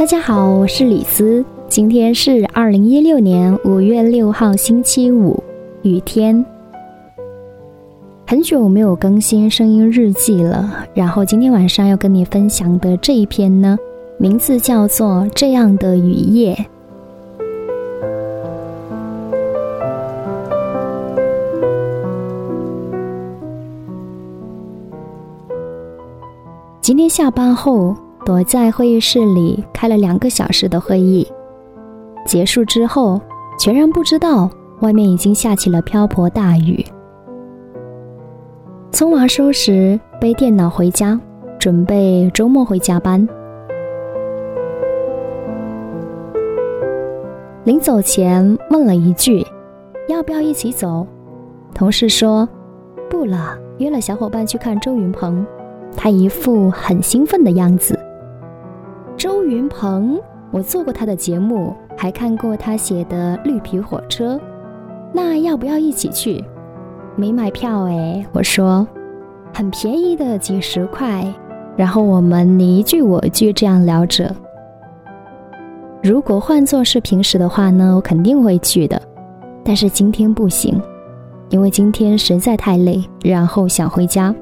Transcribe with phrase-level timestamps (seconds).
[0.00, 1.44] 大家好，我是李斯。
[1.68, 5.44] 今天是二零一六年五月六号，星期五，
[5.82, 6.42] 雨天。
[8.26, 13.76] 很久没有更新声音日记了，然后今天晚上要跟你分享的这一篇呢，
[14.16, 16.54] 名字叫做《这样的雨夜》。
[26.80, 27.94] 今天下班后。
[28.30, 31.26] 躲在会议室里开了两个小时的会议，
[32.24, 33.20] 结束之后，
[33.58, 34.48] 全然不知道
[34.82, 36.86] 外面已经下起了瓢泼大雨。
[38.92, 41.20] 匆忙收拾，背电脑回家，
[41.58, 43.28] 准备周末回加班。
[47.64, 49.44] 临走前问了一句
[50.08, 51.04] ：“要不要一起走？”
[51.74, 52.48] 同事说
[53.10, 55.44] ：“不了，约了小伙伴去看周云鹏。”
[55.98, 57.98] 他一副很兴奋的样子。
[59.20, 60.18] 周云鹏，
[60.50, 64.36] 我做过他的节目，还看过他写的《绿皮火车》，
[65.12, 66.42] 那要不要一起去？
[67.16, 68.88] 没买票哎，我说，
[69.52, 71.22] 很便宜的几十块。
[71.76, 74.34] 然后我们你一句我一句这样聊着。
[76.02, 79.02] 如果换作是平时的话呢，我肯定会去的，
[79.62, 80.80] 但是今天不行，
[81.50, 84.34] 因为今天实在太累，然后想回家。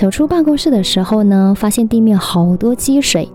[0.00, 3.30] 走出办公室的时候呢，发现地面好多积水。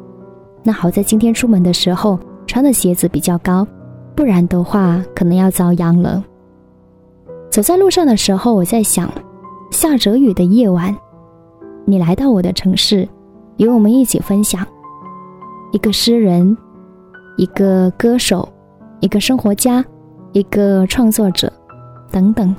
[0.64, 3.68] 那好在今天出门的时候穿的鞋子比较高，
[4.16, 6.24] 不然的话可能要遭殃了。
[7.52, 9.08] 走在路上的时候，我在想，
[9.70, 10.98] 下着雨的夜晚，
[11.86, 13.08] 你来到我的城市，
[13.58, 14.66] 与我们一起分享
[15.72, 16.58] 一个诗人，
[17.38, 18.50] 一个歌手，
[19.02, 19.86] 一个生活家，
[20.32, 21.54] 一个创作者，
[22.10, 22.56] 等等。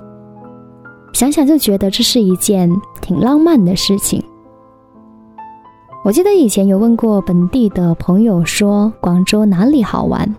[1.16, 4.22] 想想就觉得这是一件挺浪漫的事情。
[6.04, 10.31] 我记得以前有问过本地的朋友，说广州哪里好玩？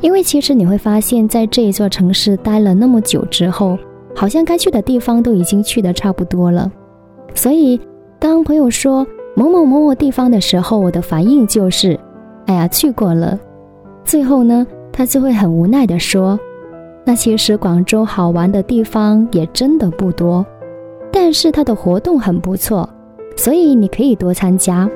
[0.00, 3.78] 因为其实你会发现在这一座城市待了那么久之后，
[4.12, 6.68] 好像该去的地方都已经去的差不多了。
[7.32, 7.80] 所以
[8.18, 9.06] 当朋友说
[9.36, 11.96] 某某某某地方的时候，我的反应就是：
[12.46, 13.38] 哎呀，去过了。
[14.04, 16.36] 最后呢，他就会很无奈的说。
[17.08, 20.44] 那其实广州好玩的地方也真的不多，
[21.10, 22.86] 但是它的活动很不错，
[23.34, 24.86] 所以你可以多参加。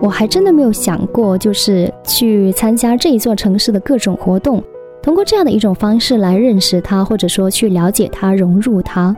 [0.00, 4.62] 我还真的没有想过，就是去参加这一座城市的各种活动，
[5.02, 9.16] 通过这样的一种方式来认识它，或者说去了解它、融入它。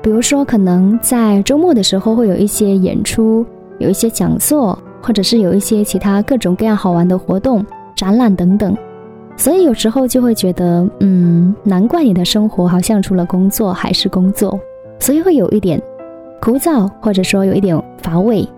[0.00, 3.44] 比如说，可能在周末的时候会有一些演出，
[3.76, 7.62] 有一些讲座，或者是有一些其他各种各样好玩的活动。
[8.00, 8.74] 展览等等，
[9.36, 14.58] 所以有时候就会觉得，嗯，难怪你的生活好像除了工作还是工作，
[14.98, 15.78] 所以会有一点
[16.40, 18.48] 枯燥，或者说有一点乏味。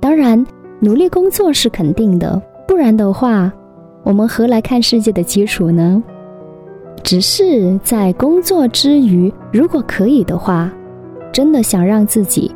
[0.00, 0.44] 当然，
[0.80, 3.52] 努力工作是肯定的，不然的话，
[4.02, 6.02] 我们何来看世界的基础呢？
[7.04, 10.68] 只是在工作之余，如果可以的话，
[11.30, 12.50] 真的想让自己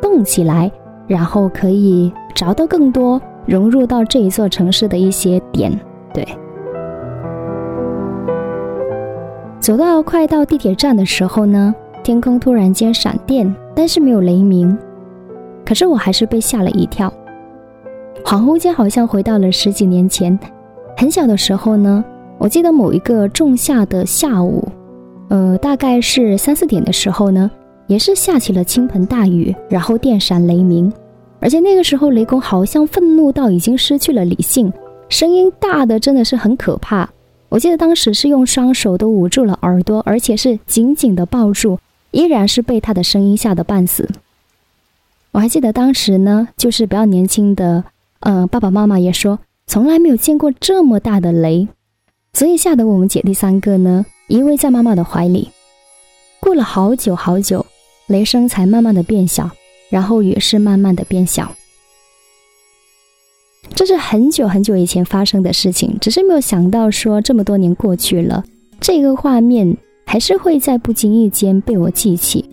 [0.00, 0.70] 动起来，
[1.08, 3.20] 然后可以找到更多。
[3.46, 5.72] 融入到这一座城市的一些点，
[6.12, 6.26] 对。
[9.60, 14.76] 走到快到地铁站的时候呢，天空突然间闪电，但是没有雷鸣，
[15.64, 17.12] 可是我还是被吓了一跳。
[18.24, 20.38] 恍惚间好像回到了十几年前，
[20.96, 22.04] 很小的时候呢，
[22.38, 24.66] 我记得某一个仲夏的下午，
[25.28, 27.50] 呃，大概是三四点的时候呢，
[27.86, 30.92] 也是下起了倾盆大雨，然后电闪雷鸣。
[31.44, 34.72] 而且那个时候，雷公好像愤怒到已经失去了理性，
[35.10, 37.06] 声音大的真的是很可怕。
[37.50, 41.78] 我记得当时是用双手都捂住了耳朵，而且是紧紧的抱住，
[42.12, 44.08] 依然是被他的声音吓得半死。
[45.32, 47.84] 我还记得当时呢，就是比较年轻的，
[48.20, 51.68] 呃，爸爸妈妈也说从来没有见过这么大的雷，
[52.32, 55.50] 所以吓得我们姐弟三个呢依偎在妈妈的怀里。
[56.40, 57.66] 过了好久好久，
[58.06, 59.50] 雷声才慢慢的变小。
[59.94, 61.54] 然后雨是慢慢的变小，
[63.76, 68.42] 这是很久很久以前发生的事情，只是没有想到说这么多年过去了，
[68.80, 72.44] 这个画面还是会在不经意间被我记起。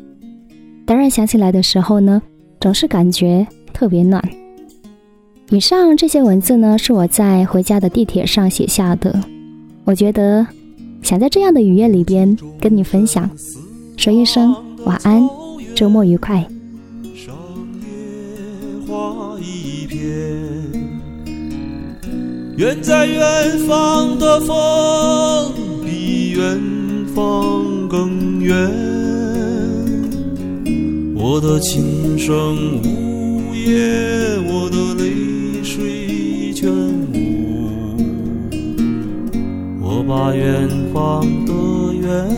[0.86, 2.22] 当然想起来的时候呢，
[2.60, 4.24] 总是感觉特别暖。
[5.50, 9.20] 以上这些文字呢，是我在回家的地铁上写下的。
[9.84, 10.46] 我觉得
[11.02, 13.28] 想在这样的雨夜里边跟你分享，
[13.98, 14.56] 说一声
[14.86, 15.28] 晚安，
[15.74, 16.48] 周末愉快。
[22.62, 25.52] 远在远方的风，
[25.84, 26.62] 比远
[27.16, 28.56] 方更远，
[31.16, 36.70] 我的琴声呜咽，我的泪水全
[37.16, 37.98] 无。
[39.82, 41.52] 我把远方的
[41.96, 42.30] 远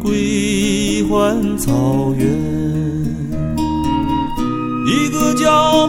[0.00, 2.24] 归还草原，
[4.86, 5.88] 一个叫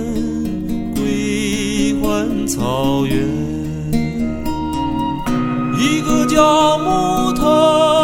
[2.47, 3.27] 草原，
[5.77, 8.00] 一个叫木头，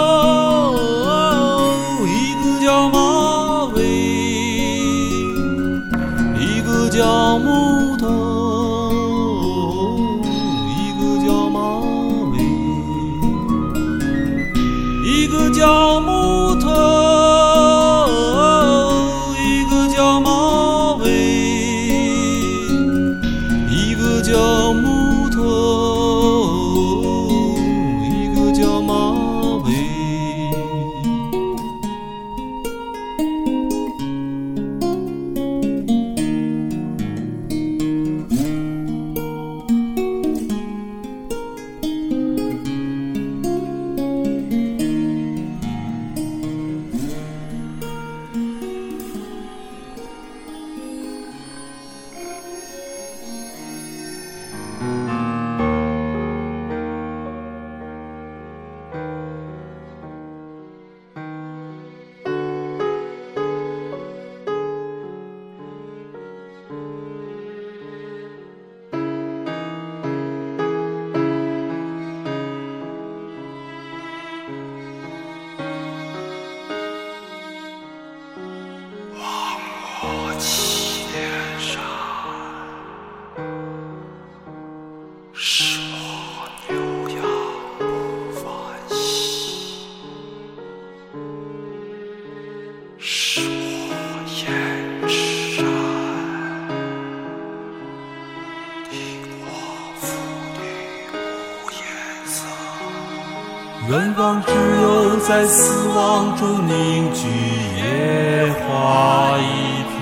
[105.28, 107.28] 在死亡中凝聚
[107.76, 109.44] 野花一
[109.92, 110.00] 片，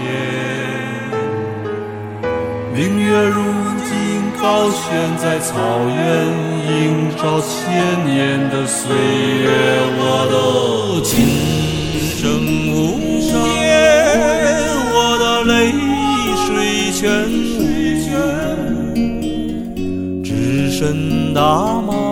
[2.75, 3.41] 明月如
[3.85, 3.89] 今
[4.39, 5.55] 高悬在草
[5.87, 5.97] 原，
[6.69, 9.49] 映照千年的岁月。
[9.97, 10.33] 我的
[11.03, 11.09] 琴
[12.21, 12.21] 声
[12.71, 12.75] 无
[13.63, 13.65] 言，
[14.93, 15.51] 我的泪
[16.45, 16.47] 水
[16.93, 17.01] 全
[18.93, 18.93] 无，
[20.23, 21.41] 只剩大
[21.81, 22.04] 漠。